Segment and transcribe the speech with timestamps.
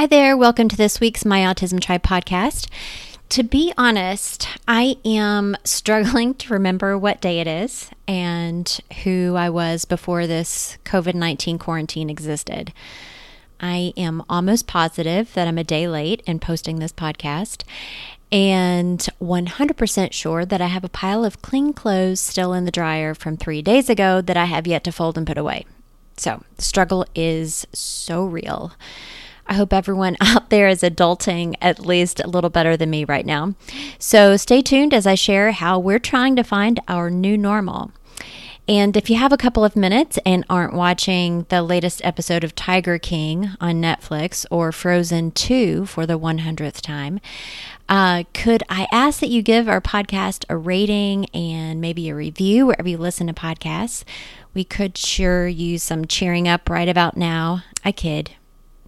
[0.00, 0.34] Hi there.
[0.34, 2.68] Welcome to this week's My Autism Tribe podcast.
[3.28, 9.50] To be honest, I am struggling to remember what day it is and who I
[9.50, 12.72] was before this COVID 19 quarantine existed.
[13.60, 17.64] I am almost positive that I'm a day late in posting this podcast
[18.32, 23.12] and 100% sure that I have a pile of clean clothes still in the dryer
[23.12, 25.66] from three days ago that I have yet to fold and put away.
[26.16, 28.72] So the struggle is so real.
[29.50, 33.26] I hope everyone out there is adulting at least a little better than me right
[33.26, 33.54] now.
[33.98, 37.90] So stay tuned as I share how we're trying to find our new normal.
[38.68, 42.54] And if you have a couple of minutes and aren't watching the latest episode of
[42.54, 47.18] Tiger King on Netflix or Frozen 2 for the 100th time,
[47.88, 52.66] uh, could I ask that you give our podcast a rating and maybe a review
[52.66, 54.04] wherever you listen to podcasts?
[54.54, 57.64] We could sure use some cheering up right about now.
[57.84, 58.30] I kid.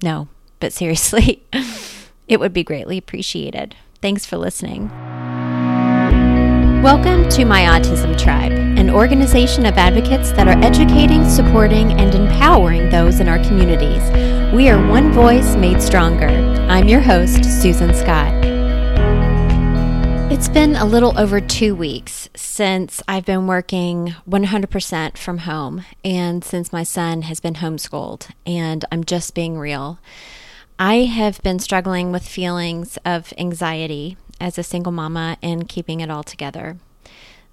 [0.00, 0.28] No,
[0.60, 1.42] but seriously,
[2.28, 3.74] it would be greatly appreciated.
[4.00, 4.90] Thanks for listening.
[6.84, 12.90] Welcome to My Autism Tribe, an organization of advocates that are educating, supporting, and empowering
[12.90, 14.02] those in our communities.
[14.52, 16.28] We are one voice made stronger.
[16.28, 18.34] I'm your host, Susan Scott.
[20.30, 26.44] It's been a little over two weeks since I've been working 100% from home and
[26.44, 30.00] since my son has been homeschooled, and I'm just being real.
[30.78, 36.10] I have been struggling with feelings of anxiety as a single mama and keeping it
[36.10, 36.78] all together.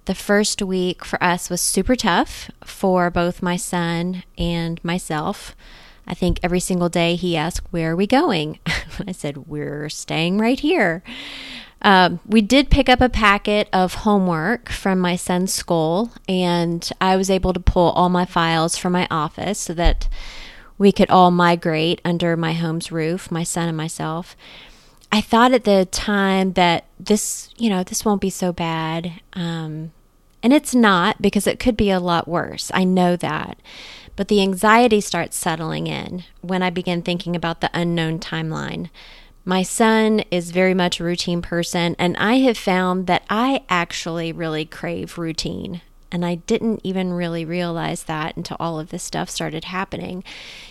[0.06, 5.54] The first week for us was super tough for both my son and myself.
[6.04, 8.58] I think every single day he asked, Where are we going?
[9.06, 11.04] I said, We're staying right here.
[11.80, 17.14] Um, we did pick up a packet of homework from my son's school, and I
[17.14, 20.08] was able to pull all my files from my office so that
[20.78, 24.36] we could all migrate under my home's roof, my son and myself.
[25.10, 29.20] I thought at the time that this, you know, this won't be so bad.
[29.34, 29.92] Um,
[30.42, 32.70] and it's not because it could be a lot worse.
[32.74, 33.58] I know that.
[34.16, 38.90] But the anxiety starts settling in when I begin thinking about the unknown timeline.
[39.44, 44.32] My son is very much a routine person, and I have found that I actually
[44.32, 45.80] really crave routine.
[46.12, 50.22] And I didn't even really realize that until all of this stuff started happening.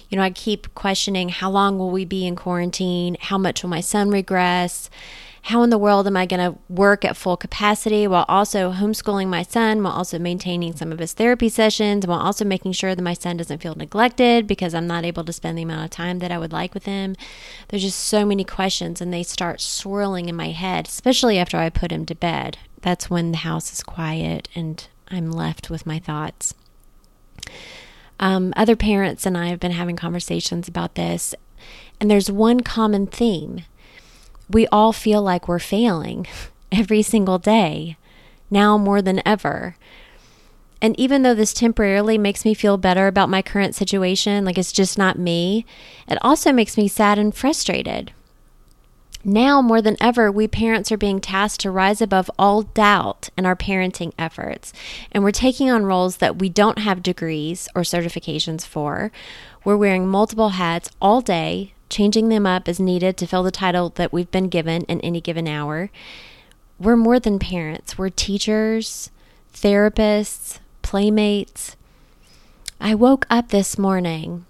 [0.07, 3.17] You know, I keep questioning how long will we be in quarantine?
[3.19, 4.89] How much will my son regress?
[5.45, 9.27] How in the world am I going to work at full capacity while also homeschooling
[9.27, 13.01] my son, while also maintaining some of his therapy sessions, while also making sure that
[13.01, 16.19] my son doesn't feel neglected because I'm not able to spend the amount of time
[16.19, 17.15] that I would like with him?
[17.69, 21.71] There's just so many questions, and they start swirling in my head, especially after I
[21.71, 22.59] put him to bed.
[22.81, 26.53] That's when the house is quiet and I'm left with my thoughts.
[28.19, 31.33] Um, other parents and I have been having conversations about this,
[31.99, 33.61] and there's one common theme.
[34.49, 36.27] We all feel like we're failing
[36.71, 37.97] every single day,
[38.49, 39.75] now more than ever.
[40.81, 44.71] And even though this temporarily makes me feel better about my current situation, like it's
[44.71, 45.65] just not me,
[46.07, 48.11] it also makes me sad and frustrated.
[49.23, 53.45] Now, more than ever, we parents are being tasked to rise above all doubt in
[53.45, 54.73] our parenting efforts.
[55.11, 59.11] And we're taking on roles that we don't have degrees or certifications for.
[59.63, 63.89] We're wearing multiple hats all day, changing them up as needed to fill the title
[63.89, 65.91] that we've been given in any given hour.
[66.79, 69.11] We're more than parents, we're teachers,
[69.53, 71.75] therapists, playmates.
[72.79, 74.47] I woke up this morning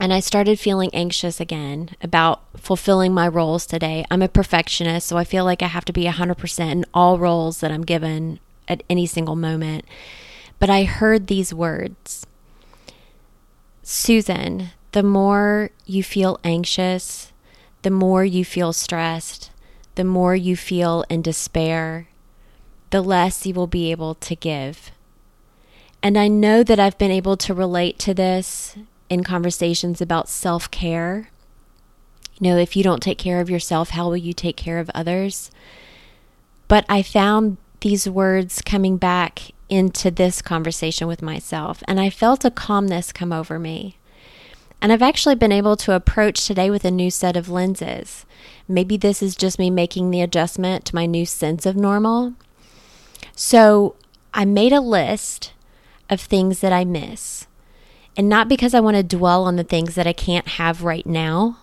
[0.00, 4.06] and I started feeling anxious again about fulfilling my roles today.
[4.10, 7.60] I'm a perfectionist, so I feel like I have to be 100% in all roles
[7.60, 9.84] that I'm given at any single moment.
[10.58, 12.26] But I heard these words
[13.82, 17.32] Susan, the more you feel anxious,
[17.82, 19.50] the more you feel stressed,
[19.96, 22.08] the more you feel in despair,
[22.88, 24.92] the less you will be able to give.
[26.02, 28.76] And I know that I've been able to relate to this
[29.10, 31.28] in conversations about self care.
[32.38, 34.90] You know, if you don't take care of yourself, how will you take care of
[34.94, 35.50] others?
[36.68, 42.44] But I found these words coming back into this conversation with myself, and I felt
[42.44, 43.98] a calmness come over me.
[44.80, 48.24] And I've actually been able to approach today with a new set of lenses.
[48.66, 52.34] Maybe this is just me making the adjustment to my new sense of normal.
[53.36, 53.96] So
[54.32, 55.52] I made a list
[56.08, 57.46] of things that I miss.
[58.16, 61.06] And not because I want to dwell on the things that I can't have right
[61.06, 61.58] now,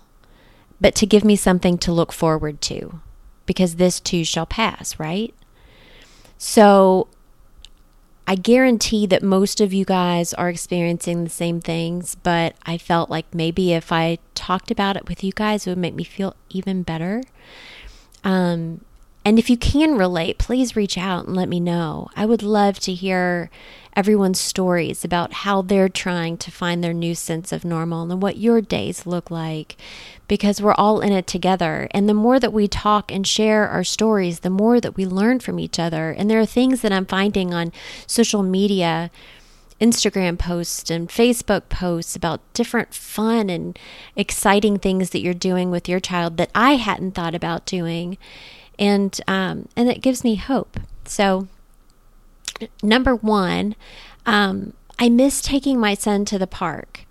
[0.80, 3.02] but to give me something to look forward to,
[3.46, 5.34] because this too shall pass, right?
[6.38, 7.08] So
[8.28, 13.10] I guarantee that most of you guys are experiencing the same things, but I felt
[13.10, 16.36] like maybe if I talked about it with you guys, it would make me feel
[16.50, 17.24] even better.
[18.24, 18.82] Um,
[19.28, 22.08] and if you can relate, please reach out and let me know.
[22.16, 23.50] I would love to hear
[23.94, 28.38] everyone's stories about how they're trying to find their new sense of normal and what
[28.38, 29.76] your days look like
[30.30, 31.90] because we're all in it together.
[31.92, 35.42] And the more that we talk and share our stories, the more that we learn
[35.42, 36.12] from each other.
[36.12, 37.74] And there are things that I'm finding on
[38.06, 39.12] social media.
[39.82, 43.78] Instagram posts and Facebook posts about different fun and
[44.16, 48.18] exciting things that you're doing with your child that I hadn't thought about doing
[48.80, 50.80] and um, and it gives me hope.
[51.06, 51.48] So,
[52.84, 53.76] number one,
[54.26, 57.06] um, I miss taking my son to the park.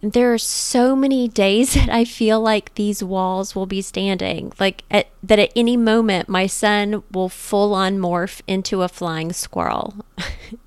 [0.00, 4.82] There are so many days that I feel like these walls will be standing, like
[4.90, 9.94] at, that at any moment my son will full on morph into a flying squirrel.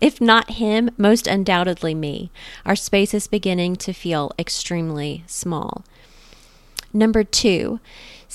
[0.00, 2.30] if not him, most undoubtedly me.
[2.66, 5.84] Our space is beginning to feel extremely small.
[6.92, 7.80] Number two,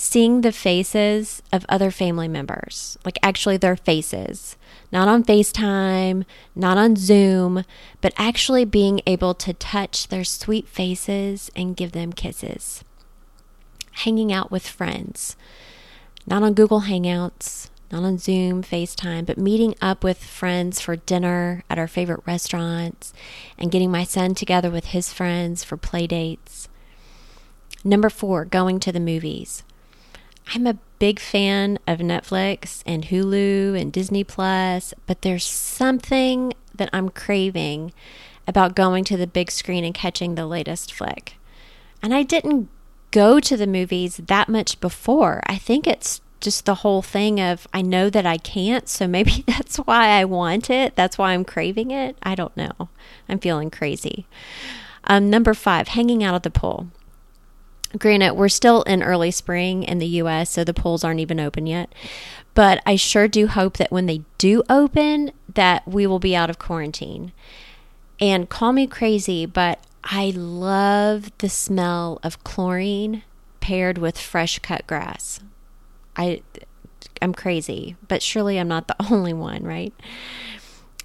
[0.00, 4.56] seeing the faces of other family members, like actually their faces,
[4.90, 6.24] not on FaceTime,
[6.56, 7.64] not on Zoom,
[8.00, 12.82] but actually being able to touch their sweet faces and give them kisses.
[13.92, 15.36] Hanging out with friends,
[16.26, 21.62] not on Google Hangouts, not on Zoom, FaceTime, but meeting up with friends for dinner
[21.68, 23.12] at our favorite restaurants
[23.58, 26.70] and getting my son together with his friends for play dates.
[27.84, 29.62] Number four, going to the movies.
[30.52, 36.90] I'm a big fan of Netflix and Hulu and Disney Plus, but there's something that
[36.92, 37.92] I'm craving
[38.48, 41.34] about going to the big screen and catching the latest flick.
[42.02, 42.68] And I didn't
[43.12, 45.40] go to the movies that much before.
[45.46, 49.44] I think it's just the whole thing of I know that I can't, so maybe
[49.46, 50.96] that's why I want it.
[50.96, 52.16] That's why I'm craving it.
[52.24, 52.88] I don't know.
[53.28, 54.26] I'm feeling crazy.
[55.04, 56.88] Um, number five, hanging out at the pool.
[57.98, 61.66] Granted, we're still in early spring in the US, so the pools aren't even open
[61.66, 61.92] yet.
[62.54, 66.50] But I sure do hope that when they do open, that we will be out
[66.50, 67.32] of quarantine.
[68.20, 73.22] And call me crazy, but I love the smell of chlorine
[73.60, 75.40] paired with fresh cut grass.
[76.16, 76.42] I
[77.22, 79.92] I'm crazy, but surely I'm not the only one, right?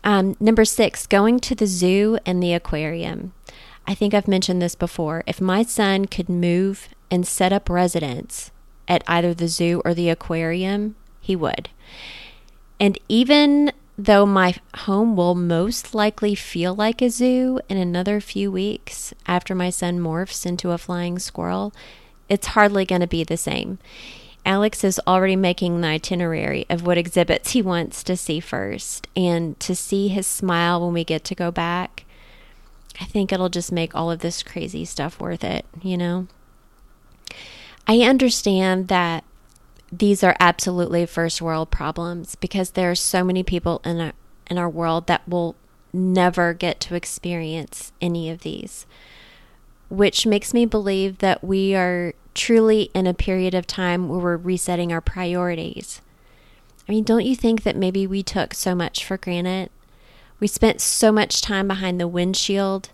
[0.04, 3.34] Um, number six, going to the zoo and the aquarium.
[3.88, 5.24] I think I've mentioned this before.
[5.28, 8.52] If my son could move and set up residence
[8.88, 11.70] at either the zoo or the aquarium, he would.
[12.80, 18.52] And even though my home will most likely feel like a zoo in another few
[18.52, 21.74] weeks after my son morphs into a flying squirrel,
[22.28, 23.80] it's hardly going to be the same.
[24.46, 29.60] Alex is already making the itinerary of what exhibits he wants to see first, and
[29.60, 32.06] to see his smile when we get to go back
[33.00, 36.28] I think it'll just make all of this crazy stuff worth it, you know?
[37.88, 39.24] I understand that
[39.92, 44.14] these are absolutely first world problems because there are so many people in our,
[44.50, 45.56] in our world that will
[45.94, 48.86] never get to experience any of these,
[49.90, 54.38] which makes me believe that we are truly in a period of time where we're
[54.38, 56.02] resetting our priorities.
[56.88, 59.70] I mean, don't you think that maybe we took so much for granted
[60.40, 62.90] we spent so much time behind the windshield,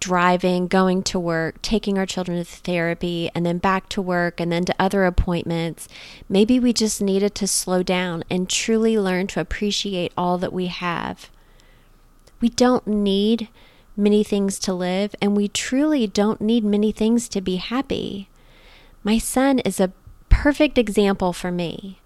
[0.00, 4.50] driving, going to work, taking our children to therapy, and then back to work, and
[4.50, 5.88] then to other appointments.
[6.28, 10.66] Maybe we just needed to slow down and truly learn to appreciate all that we
[10.66, 11.30] have.
[12.40, 13.48] We don't need
[13.96, 18.28] many things to live, and we truly don't need many things to be happy.
[19.04, 19.92] My son is a
[20.30, 21.98] perfect example for me.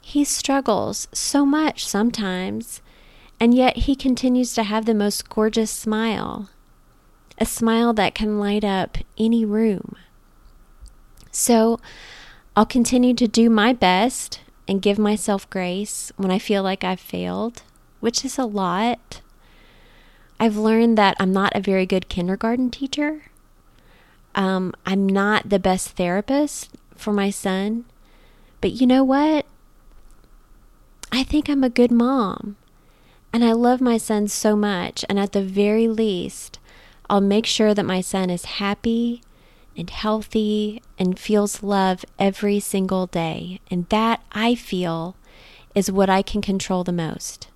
[0.00, 2.80] He struggles so much sometimes
[3.40, 6.50] and yet he continues to have the most gorgeous smile,
[7.38, 9.96] a smile that can light up any room.
[11.30, 11.80] So
[12.56, 17.00] I'll continue to do my best and give myself grace when I feel like I've
[17.00, 17.62] failed,
[18.00, 19.20] which is a lot.
[20.38, 23.22] I've learned that I'm not a very good kindergarten teacher.
[24.34, 27.84] Um, I'm not the best therapist for my son.
[28.60, 29.46] But you know what?
[31.12, 32.56] I think I'm a good mom.
[33.34, 35.04] And I love my son so much.
[35.08, 36.60] And at the very least,
[37.10, 39.22] I'll make sure that my son is happy
[39.76, 43.58] and healthy and feels love every single day.
[43.72, 45.16] And that I feel
[45.74, 47.48] is what I can control the most.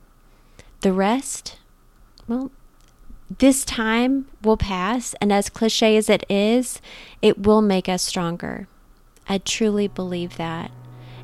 [0.81, 1.59] The rest,
[2.27, 2.51] well,
[3.39, 5.15] this time will pass.
[5.21, 6.81] And as cliche as it is,
[7.23, 8.67] it will make us stronger.
[9.29, 10.73] I truly believe that.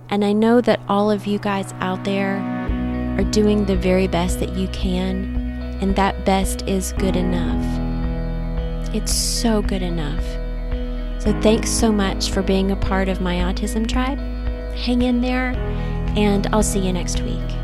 [0.09, 2.64] And I know that all of you guys out there
[3.17, 7.65] are doing the very best that you can, and that best is good enough.
[8.95, 10.25] It's so good enough.
[11.23, 14.19] So, thanks so much for being a part of my autism tribe.
[14.77, 15.55] Hang in there,
[16.17, 17.64] and I'll see you next week.